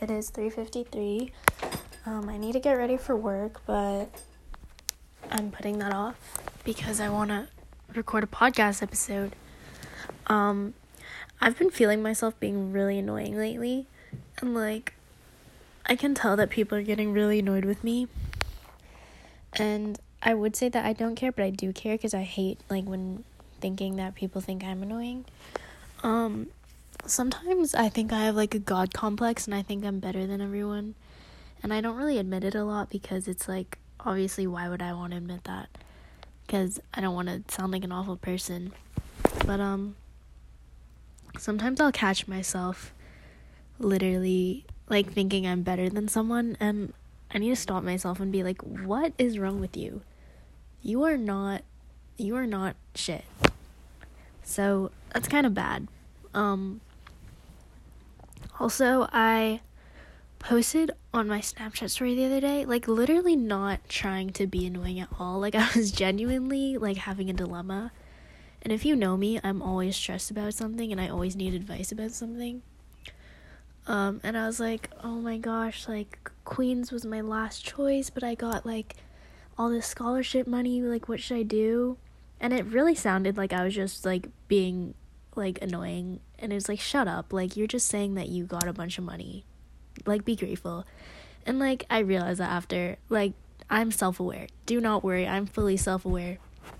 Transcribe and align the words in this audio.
it 0.00 0.10
is 0.10 0.30
3:53. 0.30 1.30
Um, 2.04 2.28
I 2.28 2.36
need 2.36 2.52
to 2.52 2.60
get 2.60 2.72
ready 2.74 2.96
for 2.96 3.16
work, 3.16 3.62
but 3.66 4.08
I'm 5.30 5.50
putting 5.50 5.78
that 5.78 5.92
off 5.92 6.16
because 6.64 7.00
I 7.00 7.08
want 7.08 7.30
to 7.30 7.48
record 7.94 8.24
a 8.24 8.26
podcast 8.26 8.82
episode. 8.82 9.34
Um, 10.26 10.74
I've 11.40 11.58
been 11.58 11.70
feeling 11.70 12.02
myself 12.02 12.38
being 12.38 12.72
really 12.72 12.98
annoying 12.98 13.36
lately, 13.36 13.86
and 14.38 14.54
like 14.54 14.94
I 15.84 15.96
can 15.96 16.14
tell 16.14 16.36
that 16.36 16.50
people 16.50 16.78
are 16.78 16.82
getting 16.82 17.12
really 17.12 17.40
annoyed 17.40 17.64
with 17.64 17.82
me. 17.84 18.08
And 19.54 19.98
I 20.22 20.34
would 20.34 20.56
say 20.56 20.68
that 20.68 20.84
I 20.84 20.92
don't 20.92 21.14
care, 21.14 21.32
but 21.32 21.44
I 21.44 21.50
do 21.50 21.72
care 21.72 21.94
because 21.94 22.14
I 22.14 22.22
hate 22.22 22.60
like 22.68 22.84
when 22.84 23.24
thinking 23.60 23.96
that 23.96 24.14
people 24.14 24.40
think 24.40 24.64
I'm 24.64 24.82
annoying. 24.82 25.24
Um, 26.02 26.48
sometimes 27.06 27.74
I 27.74 27.88
think 27.88 28.12
I 28.12 28.24
have 28.24 28.36
like 28.36 28.54
a 28.54 28.58
god 28.58 28.92
complex 28.92 29.46
and 29.46 29.54
I 29.54 29.62
think 29.62 29.84
I'm 29.84 30.00
better 30.00 30.26
than 30.26 30.40
everyone. 30.40 30.94
And 31.62 31.72
I 31.72 31.80
don't 31.80 31.96
really 31.96 32.18
admit 32.18 32.44
it 32.44 32.54
a 32.54 32.64
lot 32.64 32.90
because 32.90 33.28
it's 33.28 33.48
like 33.48 33.78
obviously 34.00 34.46
why 34.46 34.68
would 34.68 34.82
I 34.82 34.92
want 34.92 35.12
to 35.12 35.18
admit 35.18 35.44
that? 35.44 35.68
Cuz 36.48 36.80
I 36.94 37.00
don't 37.00 37.14
want 37.14 37.28
to 37.28 37.54
sound 37.54 37.72
like 37.72 37.84
an 37.84 37.92
awful 37.92 38.16
person. 38.16 38.72
But 39.44 39.60
um 39.60 39.96
sometimes 41.38 41.80
I'll 41.80 41.92
catch 41.92 42.28
myself 42.28 42.92
literally 43.78 44.64
like 44.88 45.12
thinking 45.12 45.46
I'm 45.46 45.62
better 45.62 45.88
than 45.88 46.08
someone 46.08 46.56
and 46.60 46.92
I 47.30 47.38
need 47.38 47.50
to 47.50 47.56
stop 47.56 47.82
myself 47.82 48.20
and 48.20 48.32
be 48.32 48.42
like 48.42 48.62
what 48.62 49.12
is 49.18 49.38
wrong 49.38 49.60
with 49.60 49.76
you? 49.76 50.02
You 50.82 51.04
are 51.04 51.16
not 51.16 51.62
you 52.16 52.36
are 52.36 52.46
not 52.46 52.76
shit. 52.94 53.24
So 54.42 54.90
that's 55.12 55.28
kind 55.28 55.46
of 55.46 55.54
bad. 55.54 55.88
Um 56.34 56.80
also, 58.58 59.08
I 59.12 59.60
posted 60.38 60.92
on 61.12 61.26
my 61.26 61.40
Snapchat 61.40 61.90
story 61.90 62.14
the 62.14 62.26
other 62.26 62.40
day, 62.40 62.64
like 62.64 62.86
literally 62.86 63.36
not 63.36 63.88
trying 63.88 64.30
to 64.30 64.46
be 64.46 64.66
annoying 64.66 65.00
at 65.00 65.08
all. 65.18 65.40
Like 65.40 65.54
I 65.56 65.68
was 65.74 65.90
genuinely 65.92 66.76
like 66.76 66.98
having 66.98 67.30
a 67.30 67.34
dilemma. 67.34 67.92
And 68.62 68.72
if 68.72 68.84
you 68.84 68.96
know 68.96 69.16
me, 69.16 69.40
I'm 69.42 69.62
always 69.62 69.96
stressed 69.96 70.30
about 70.30 70.54
something 70.54 70.90
and 70.92 71.00
I 71.00 71.08
always 71.08 71.36
need 71.36 71.54
advice 71.54 71.92
about 71.92 72.12
something. 72.12 72.62
Um 73.86 74.20
and 74.24 74.36
I 74.36 74.46
was 74.46 74.58
like, 74.58 74.90
"Oh 75.04 75.20
my 75.20 75.38
gosh, 75.38 75.86
like 75.86 76.30
Queens 76.44 76.90
was 76.90 77.04
my 77.04 77.20
last 77.20 77.64
choice, 77.64 78.10
but 78.10 78.24
I 78.24 78.34
got 78.34 78.66
like 78.66 78.96
all 79.56 79.70
this 79.70 79.86
scholarship 79.86 80.46
money, 80.46 80.82
like 80.82 81.08
what 81.08 81.20
should 81.20 81.36
I 81.36 81.42
do?" 81.44 81.96
And 82.40 82.52
it 82.52 82.66
really 82.66 82.94
sounded 82.94 83.36
like 83.36 83.52
I 83.52 83.64
was 83.64 83.74
just 83.74 84.04
like 84.04 84.28
being 84.48 84.94
like 85.36 85.60
annoying 85.62 86.20
and 86.38 86.52
it's 86.52 86.68
like 86.68 86.80
shut 86.80 87.08
up. 87.08 87.32
Like 87.32 87.56
you're 87.56 87.66
just 87.66 87.88
saying 87.88 88.14
that 88.14 88.28
you 88.28 88.44
got 88.44 88.68
a 88.68 88.72
bunch 88.72 88.98
of 88.98 89.04
money. 89.04 89.44
Like 90.04 90.24
be 90.24 90.36
grateful. 90.36 90.84
And 91.44 91.58
like 91.58 91.84
i 91.90 91.98
realized 92.00 92.40
that 92.40 92.50
after 92.50 92.96
like 93.08 93.32
i'm 93.70 93.90
self-aware. 93.90 94.48
Do 94.66 94.80
not 94.80 95.04
worry. 95.04 95.26
I'm 95.26 95.46
fully 95.46 95.76
self-aware. 95.76 96.38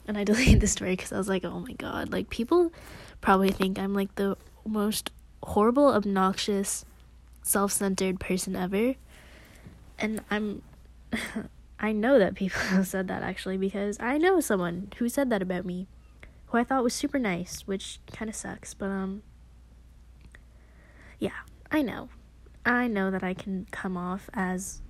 And 0.08 0.18
i 0.18 0.24
deleted 0.30 0.60
the 0.60 0.66
story 0.66 0.92
because 0.96 1.12
i 1.12 1.18
was 1.18 1.28
like 1.28 1.44
oh 1.44 1.60
my 1.60 1.72
god. 1.72 2.12
Like 2.12 2.30
people 2.30 2.72
probably 3.20 3.50
think 3.50 3.78
i'm 3.78 3.94
like 3.94 4.14
the 4.16 4.36
most 4.64 5.10
horrible 5.42 5.88
obnoxious 5.88 6.84
self-centered 7.42 8.20
person 8.20 8.56
ever. 8.56 8.94
And 9.98 10.20
i'm 10.30 10.62
i 11.80 11.92
know 11.92 12.18
that 12.18 12.34
people 12.34 12.60
have 12.68 12.86
said 12.86 13.08
that 13.08 13.22
actually 13.22 13.56
because 13.56 13.98
i 14.00 14.18
know 14.18 14.40
someone 14.40 14.88
who 14.96 15.08
said 15.08 15.30
that 15.30 15.42
about 15.42 15.64
me 15.64 15.86
who 16.46 16.58
I 16.58 16.64
thought 16.64 16.84
was 16.84 16.94
super 16.94 17.18
nice, 17.18 17.62
which 17.66 18.00
kind 18.12 18.28
of 18.28 18.34
sucks, 18.34 18.74
but 18.74 18.86
um 18.86 19.22
yeah, 21.18 21.30
I 21.70 21.82
know. 21.82 22.08
I 22.64 22.88
know 22.88 23.10
that 23.10 23.22
I 23.22 23.34
can 23.34 23.66
come 23.70 23.96
off 23.96 24.28
as 24.34 24.82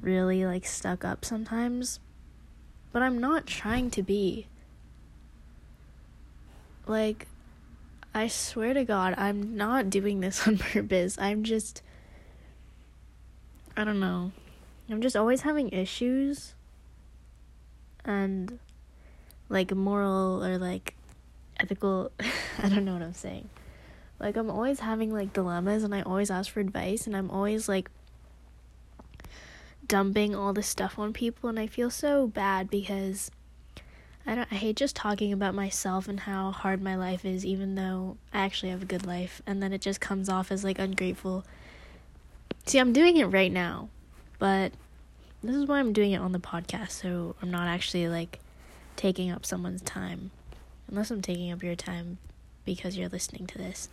really 0.00 0.44
like 0.44 0.66
stuck 0.66 1.04
up 1.04 1.24
sometimes, 1.24 2.00
but 2.92 3.02
I'm 3.02 3.18
not 3.18 3.46
trying 3.46 3.90
to 3.90 4.02
be. 4.02 4.46
Like 6.86 7.26
I 8.12 8.26
swear 8.26 8.74
to 8.74 8.84
God, 8.84 9.14
I'm 9.16 9.56
not 9.56 9.90
doing 9.90 10.20
this 10.20 10.46
on 10.46 10.58
purpose. 10.58 11.16
I'm 11.18 11.44
just 11.44 11.82
I 13.76 13.84
don't 13.84 14.00
know. 14.00 14.32
I'm 14.90 15.00
just 15.00 15.16
always 15.16 15.42
having 15.42 15.70
issues 15.70 16.54
and 18.04 18.58
like 19.50 19.74
moral 19.74 20.42
or 20.42 20.56
like 20.56 20.94
ethical 21.58 22.10
I 22.62 22.70
don't 22.70 22.86
know 22.86 22.94
what 22.94 23.02
I'm 23.02 23.12
saying. 23.12 23.50
Like 24.18 24.36
I'm 24.36 24.50
always 24.50 24.80
having 24.80 25.12
like 25.12 25.32
dilemmas 25.32 25.82
and 25.82 25.94
I 25.94 26.02
always 26.02 26.30
ask 26.30 26.50
for 26.50 26.60
advice 26.60 27.06
and 27.06 27.16
I'm 27.16 27.30
always 27.30 27.68
like 27.68 27.90
dumping 29.86 30.34
all 30.36 30.52
this 30.52 30.68
stuff 30.68 30.98
on 30.98 31.12
people 31.12 31.50
and 31.50 31.58
I 31.58 31.66
feel 31.66 31.90
so 31.90 32.28
bad 32.28 32.70
because 32.70 33.30
I 34.26 34.34
don't 34.34 34.48
I 34.50 34.54
hate 34.54 34.76
just 34.76 34.94
talking 34.94 35.32
about 35.32 35.54
myself 35.54 36.06
and 36.06 36.20
how 36.20 36.52
hard 36.52 36.80
my 36.80 36.96
life 36.96 37.24
is 37.24 37.44
even 37.44 37.74
though 37.74 38.16
I 38.32 38.40
actually 38.40 38.70
have 38.70 38.82
a 38.82 38.86
good 38.86 39.06
life 39.06 39.42
and 39.46 39.62
then 39.62 39.72
it 39.72 39.80
just 39.80 40.00
comes 40.00 40.28
off 40.28 40.52
as 40.52 40.62
like 40.62 40.78
ungrateful. 40.78 41.44
See, 42.66 42.78
I'm 42.78 42.92
doing 42.92 43.16
it 43.16 43.24
right 43.24 43.50
now, 43.50 43.88
but 44.38 44.72
this 45.42 45.56
is 45.56 45.66
why 45.66 45.80
I'm 45.80 45.94
doing 45.94 46.12
it 46.12 46.18
on 46.20 46.32
the 46.32 46.38
podcast 46.38 46.90
so 46.90 47.34
I'm 47.42 47.50
not 47.50 47.66
actually 47.66 48.06
like 48.06 48.38
taking 49.00 49.30
up 49.30 49.46
someone's 49.46 49.80
time. 49.80 50.30
Unless 50.86 51.10
I'm 51.10 51.22
taking 51.22 51.50
up 51.50 51.62
your 51.62 51.74
time 51.74 52.18
because 52.66 52.98
you're 52.98 53.08
listening 53.08 53.46
to 53.46 53.56
this. 53.56 53.88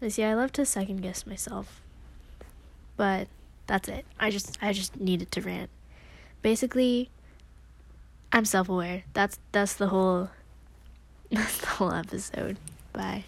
But 0.00 0.10
see, 0.10 0.24
I 0.24 0.34
love 0.34 0.50
to 0.54 0.66
second 0.66 1.00
guess 1.00 1.24
myself. 1.24 1.80
But 2.96 3.28
that's 3.68 3.88
it. 3.88 4.04
I 4.18 4.30
just 4.30 4.58
I 4.60 4.72
just 4.72 4.98
needed 4.98 5.30
to 5.30 5.40
rant. 5.40 5.70
Basically, 6.42 7.08
I'm 8.32 8.44
self-aware. 8.44 9.04
That's 9.12 9.38
that's 9.52 9.74
the 9.74 9.86
whole 9.86 10.30
that's 11.30 11.58
the 11.58 11.68
whole 11.68 11.92
episode. 11.92 12.56
Bye. 12.92 13.26